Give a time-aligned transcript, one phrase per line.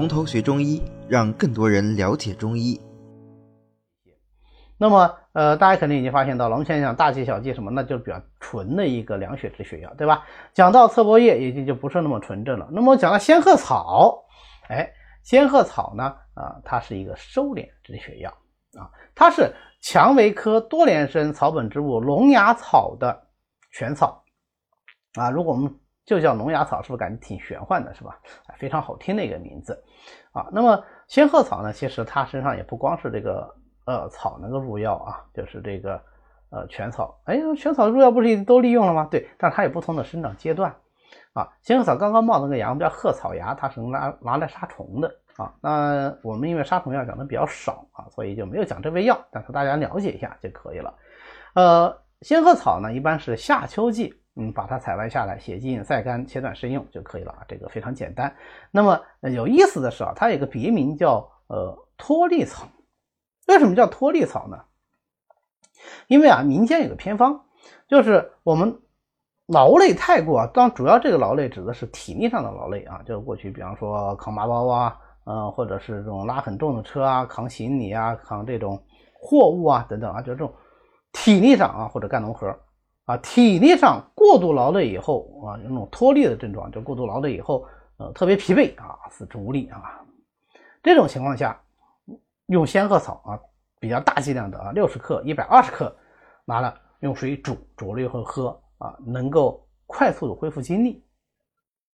[0.00, 2.80] 从头学中医，让更多人了解中医。
[4.78, 10.24] 那么，呃，大家肯定已经发现到了，我们先讲大剂小剂什么，那就是比较纯的一个凉血止血药，对吧？
[10.54, 12.66] 讲到侧柏叶，已经就不是那么纯正了。
[12.72, 14.24] 那么讲到仙鹤草，
[14.70, 14.90] 哎，
[15.22, 18.30] 仙鹤草呢，啊，它是一个收敛止血药
[18.80, 23.26] 啊，它是蔷薇科多年生草本植物龙牙草的
[23.70, 24.24] 全草
[25.12, 25.28] 啊。
[25.28, 25.78] 如果我们
[26.10, 28.18] 就叫龙牙草，是不是感觉挺玄幻的，是吧？
[28.56, 29.82] 非常好听的一个名字
[30.32, 30.48] 啊。
[30.52, 33.54] 那么仙鹤草呢，其实它身上也不光是这个。
[33.86, 36.00] 呃，草能够入药啊，就是这个
[36.50, 37.18] 呃全草。
[37.24, 39.08] 哎，全草入药不是都利用了吗？
[39.10, 40.72] 对，但是它有不同的生长阶段
[41.32, 41.48] 啊。
[41.62, 45.52] 仙鹤草刚刚冒那个芽，我们叫鹤草芽，它是拿拿来杀虫的啊。
[45.60, 50.94] 那我们因为杀虫药讲的比较少啊，所以就没有讲这味药，但是大家了解一下就可以了。
[51.54, 57.44] 呃，仙鹤草呢，一般是夏秋季，嗯，把它采完下来，洗净晒干，切断生用就可以了啊。
[57.48, 58.34] 这个非常简单。
[58.70, 62.68] 那么有意思的是啊，它有个别名叫呃脱粒草。
[63.48, 64.56] 为什么叫脱粒草呢？
[66.06, 67.40] 因为啊，民间有个偏方，
[67.88, 68.80] 就是我们
[69.46, 78.80] 劳累太过啊，当主要这个劳累指的是体力上的劳累啊，就是过去比方说扛麻包啊，嗯，或者是这种拉很重的车啊，扛行李啊，扛这种
[79.20, 80.54] 货物啊等等啊，就这种
[81.12, 82.46] 体力上啊，或者干农活
[83.10, 90.00] 啊，体力上过度劳累以后啊，有那种脱力的症状，就过度劳累以后，呃，特别疲惫啊，四肢无力啊，
[90.82, 91.60] 这种情况下。
[92.46, 93.38] 用仙鹤草啊，
[93.78, 95.96] 比较大剂量的啊，六十克、一百二十克，
[96.44, 101.00] 拿了用水煮，煮了以后喝啊，能够快速的恢复精力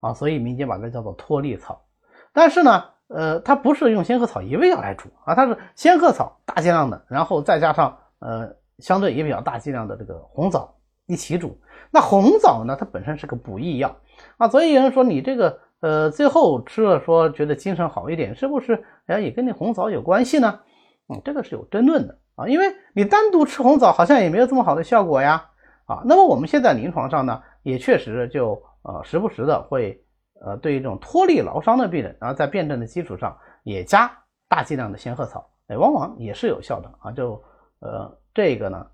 [0.00, 1.84] 啊，所以民间把它叫做脱力草。
[2.32, 10.74] 但是呢，呃，它不是用仙鹤草一味药来煮啊，它是仙鹤草大剂量的，然后再加上呃相对也比较大剂量的这个红枣
[11.06, 11.58] 一起煮。
[11.90, 13.96] 那红枣呢，它本身是个补益药
[14.36, 15.60] 啊，所以有人说你这个。
[15.80, 18.82] 呃，最后吃了说觉得精神好一点，是不是？
[19.06, 20.60] 哎，也跟那红枣有关系呢？
[21.06, 22.64] 嗯，这个是有争论的啊，因为
[22.94, 25.50] 你单独吃红枣好像也没有这么好的效果呀。
[25.84, 30.02] 啊，那么我们现在临床上呢，也确实就呃时不时的会
[30.40, 34.10] 呃对于这种脱力劳伤的病人，然后在辩证的基础上也加
[34.48, 37.12] 大剂量的仙鹤草，哎，往往也是有效的啊。
[37.12, 37.40] 就
[37.80, 38.86] 呃这个呢，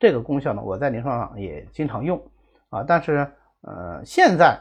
[0.00, 2.20] 这个功效呢，我在临床上也经常用
[2.70, 3.30] 啊，但是
[3.60, 4.60] 呃现在。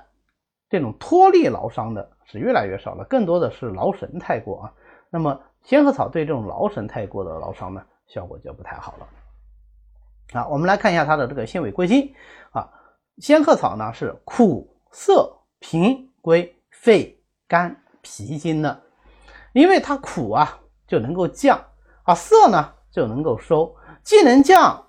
[0.72, 4.74] 这种脱力劳伤的是越来越少了，更多的是劳神太过啊。
[5.10, 10.40] 那么仙鹤草对这种劳神太过的劳伤呢，效果就不太好了。
[10.40, 12.14] 啊，我们来看一下它的这个性味归经
[12.52, 12.70] 啊。
[13.18, 18.80] 仙鹤草呢是苦涩平归肺肝脾经的，
[19.54, 21.60] 因为它苦啊就能够降
[22.04, 24.86] 啊，涩呢就能够收，既能降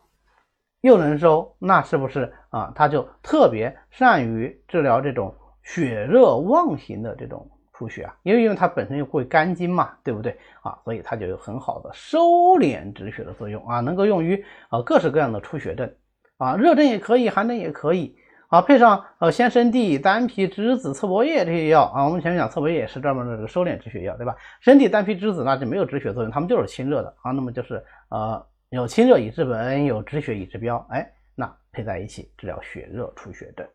[0.81, 2.73] 又能收，那是不是啊？
[2.75, 5.35] 它就特别善于治疗这种。
[5.63, 10.77] 血热妄型的这种出血啊，因为因为它本身又会肝经嘛，对不对啊？
[10.85, 12.19] 所以它就有很好的收
[12.59, 15.93] 敛止血的作用啊，能够用于啊各式各样的出血症
[16.39, 18.17] 啊，热症也可以，寒症也可以
[18.49, 18.63] 啊。
[18.63, 24.35] 配上呃鲜生地、丹皮、栀子、侧柏叶这些药啊，我们前面讲侧柏叶也是专门的这个收敛止血药，对吧？
[24.61, 27.33] 生地、丹皮、栀子那就没有止血作用，它们就是清热的啊。
[27.33, 33.67] 那么就是呃有清热以治本，有止血以治标，哎，那配在一起治疗血热出血症。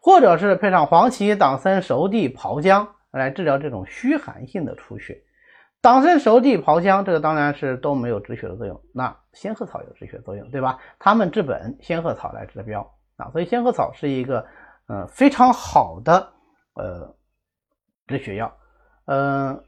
[0.00, 5.20] 或者是配上黄芪、党参、熟地、炮姜来治疗这种虚寒性的出血。
[5.80, 8.80] 党参、熟地、炮姜，这个当然是都没有止血的作用。
[8.94, 10.78] 那仙鹤草有止血作用，对吧？
[11.00, 13.30] 它们治本，仙鹤草来治标啊。
[13.30, 14.46] 所以仙鹤草是一个
[14.86, 16.32] 呃非常好的
[16.74, 17.16] 呃
[18.06, 18.56] 止血药。
[19.06, 19.64] 嗯，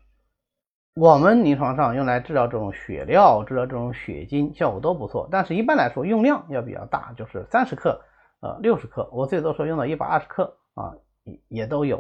[1.01, 5.27] 我们临床上用来治疗这种血尿、治疗这种血精，效果都不错。
[5.33, 7.99] 但是一般来说用量要比较大，就是三十克。
[8.41, 10.93] 呃，六十克，我最多时候用到一百二十克啊，
[11.25, 11.97] 也也都有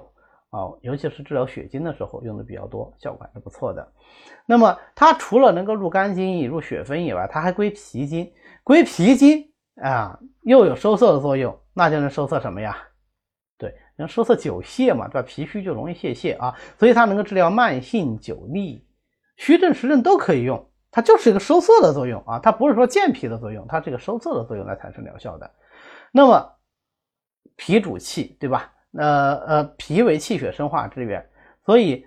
[0.50, 3.91] 啊，尤其是治疗血精的时候用的比较多，效果还是不错的。
[4.44, 8.31] 那么它除了能够入肝经、入血分以外，它还归脾经，
[8.62, 9.50] 归脾经
[9.82, 12.76] 啊，又有收涩的作用，那就能收涩什么呀？
[13.56, 15.26] 对，能收涩久泻嘛，对吧？
[15.26, 18.82] 脾虚就容易泄泻啊，所以它能够治疗慢性久痢，
[19.40, 25.50] 虚症实症都可以用，它就是一个收涩的作用啊，它不是说健脾的作用，它这个收涩的作用来产生疗效的。
[26.12, 26.52] 那么
[27.56, 28.70] 脾主气，对吧？
[28.92, 31.26] 呃呃，脾为气血生化之源，
[31.64, 32.04] 所以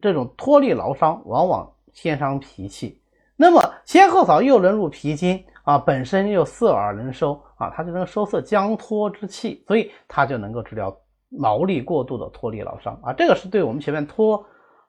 [0.00, 3.00] 这种脱力劳伤往往先伤脾气。
[3.36, 10.96] 那么仙鹤草又能入脾经啊，本身又涩而能收啊，它就能收涩僵脱之气，所以它就能够治疗
[11.38, 13.12] 劳力过度的脱力劳伤啊。
[13.12, 14.44] 这个是对我们前面脱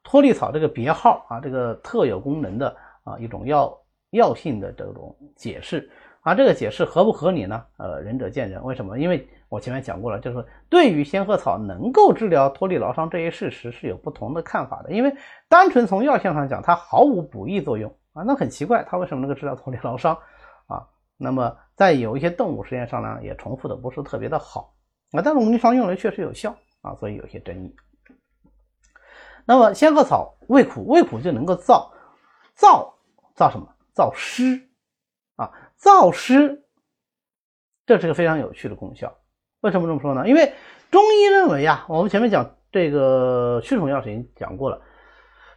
[0.05, 2.73] 脱力草这个别号啊，这个特有功能的
[3.03, 3.77] 啊一种药
[4.11, 5.91] 药性的这种解释。
[6.21, 7.63] 啊，这个解释合不合理呢？
[7.77, 8.63] 呃，仁者见仁。
[8.63, 8.97] 为什么？
[8.97, 14.91] 因为我前面讲过了，就是对于仙鹤草能够治疗脱力劳伤这一事实是有不同的看法的。
[14.91, 15.15] 因为
[15.47, 20.17] 单纯从药性上讲，它毫无补益作用啊，那很奇怪，它为什么能够治疗脱力劳伤
[20.65, 20.87] 啊？
[21.15, 24.73] 那么在有一些动物实验上呢，也重复的不是特别的好
[25.11, 27.75] 啊，但是我们临床用了确实有效啊，所以有些争议。
[29.45, 31.89] 那么仙鹤草味苦，味苦就能够燥，
[32.57, 32.91] 燥
[33.35, 33.67] 燥什么？
[33.95, 34.61] 燥湿
[35.37, 36.65] 啊，燥湿，
[37.85, 39.15] 这是个非常有趣的功效。
[39.61, 40.27] 为什么这么说呢？
[40.27, 40.53] 因为
[40.91, 44.81] 中医认为呀，我们前面讲这个驱虫药已经讲过了，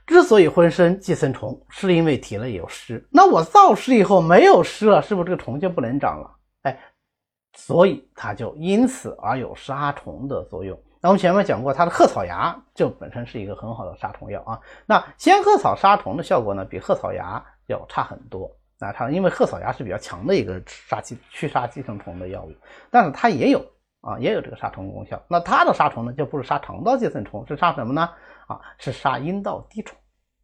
[0.06, 3.04] 之所以浑身寄生虫，是因为体内有湿。
[3.10, 6.30] 那我燥湿以后没有湿了，是不是这个虫就不能长了？
[6.62, 6.80] 哎，
[7.54, 10.80] 所以它就因此而有杀虫的作用。
[11.00, 14.60] 那我们前面讲过，它的鹤草芽就本身是一个很好的杀虫药啊。
[14.84, 18.50] 那仙鹤草杀虫的效果呢，比鹤草芽要差很多。
[18.80, 22.52] 那它因为鹤草芽是比较强的一个杀寄驱杀寄生虫的药物，
[22.90, 23.64] 但是它也有
[24.00, 25.20] 啊，也有这个杀虫功效。
[25.28, 28.10] 那它的杀虫呢，就不是杀肠道寄生虫，是杀什么呢？
[28.46, 29.96] 啊，是杀阴道滴虫。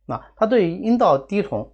[0.07, 1.69] 那它对于阴道滴虫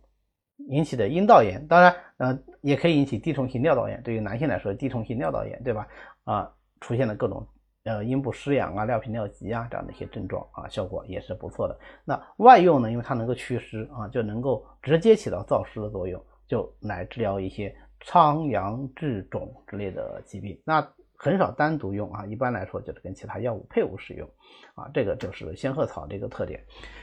[0.69, 4.03] 引起的阴道炎，当然呃也可以引起滴虫性尿道炎。
[4.03, 5.87] 对于男性来说，滴虫性尿道炎，对吧？
[6.25, 6.50] 啊，
[6.81, 7.47] 出现了各种。
[7.85, 11.79] 呃，阴部湿痒啊、尿频尿急啊这样的一些症状啊，效果也是不错的。
[12.05, 20.61] 那外用呢，因为它能够祛湿啊，就能够直接起到燥湿的作用，就来治疗一些疮疡痔肿之类的疾病。
[20.62, 20.87] 那
[21.17, 24.29] 很少单独用啊，一般来说就是跟其他药物配伍使用
[24.75, 24.91] 啊。
[24.93, 26.62] 这个就是仙鹤草的一个特点。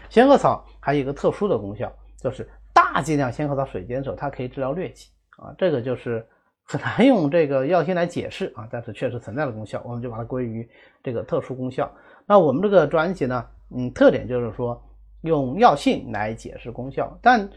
[0.09, 5.55] 仙鹤草还有一个特殊的功效，就是大剂量仙鹤草水煎的时候，它可以治疗疟疾啊。
[5.57, 6.23] 这个就是。
[6.69, 10.69] 很难用这个药性来解释啊，但是确实存在的功效，我们就把它归于
[11.01, 11.89] 这个特殊功效。
[12.25, 14.83] 那我们这个专辑呢，嗯，特点就是说
[15.21, 17.49] 用药性来解释功效，但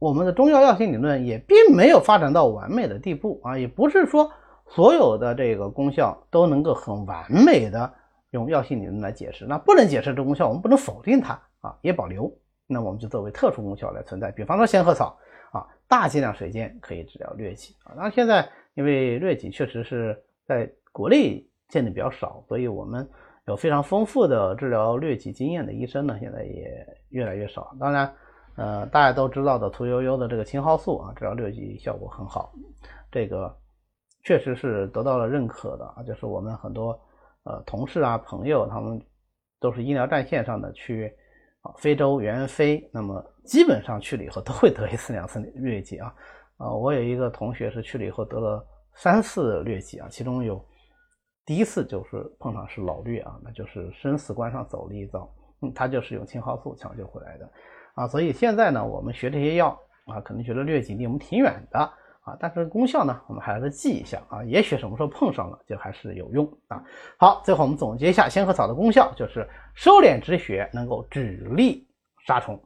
[0.00, 4.28] 我们的中药药性理论也并没有发展到完美的地步啊，也不是说
[4.66, 7.88] 所有的这个功效都能够很完美的
[8.32, 9.46] 用药性理论来解释。
[9.46, 12.28] 那不能解释这功效，我们不能否定它啊，也保留，
[12.66, 14.32] 那我们就作为特殊功效来存在。
[14.32, 15.16] 比方说仙鹤草。
[15.90, 20.16] 大剂量水煎可以治疗疟疾啊，那现在因为疟疾确实是
[20.46, 23.06] 在国内见的比较少，所以我们
[23.46, 27.74] 有非常丰富的治疗疟疾经验的医生呢，现在也越来越少。
[27.80, 28.14] 当然，
[28.54, 32.52] 呃，大家都知道的屠呦呦的这个青蒿素啊，治疗疟疾效果很好，
[33.10, 33.52] 这个
[34.22, 36.96] 确实是得到了认可的啊，就是我们很多
[37.42, 39.02] 呃同事啊朋友，他们
[39.58, 41.12] 都是医疗战线上的去。
[41.62, 46.14] 啊，非洲援非，那么基本上去了以后都会得一次两次疟疾啊。
[46.56, 50.62] 啊，我有一个同学是去了以后得了三次疟疾啊，其中有
[51.44, 55.30] 第一次就是碰上是老疟啊，那就是生死关上走了一遭，
[55.62, 57.50] 嗯，他就是用青蒿素抢救回来的
[57.94, 58.08] 啊。
[58.08, 61.92] 所以现在呢，我们学这些药啊，可能觉得疟疾离我们挺远的。
[62.20, 66.84] 啊，但是功效呢，我们还是记一下啊，也许什么时候碰上了，就还是有用啊。
[67.16, 71.86] 好，最后我们总结一下仙鹤草的功效，就是收敛止血，能够止痢
[72.26, 72.62] 杀虫。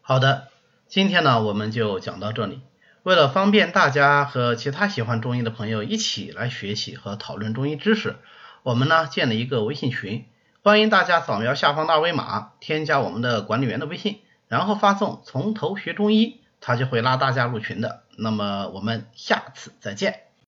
[0.00, 0.48] 好的，
[0.88, 2.62] 今天呢我们就讲到这里。
[3.04, 8.16] 为了方便大家和其他喜欢中医的朋友一起来学习和讨论中医知识，
[8.64, 10.26] 我们呢建了一个微信群，
[10.64, 16.42] 欢迎大家扫描下方的二维码，添加我们的管理员的微信，然后发送“从头学中医”。
[16.60, 18.04] 他就会拉大家入群的。
[18.16, 20.27] 那么我们下次再见。